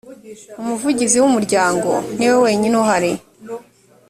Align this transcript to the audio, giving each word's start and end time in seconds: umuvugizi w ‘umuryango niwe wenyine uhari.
umuvugizi 0.61 1.17
w 1.19 1.25
‘umuryango 1.29 1.89
niwe 2.17 2.35
wenyine 2.43 2.75
uhari. 2.83 3.11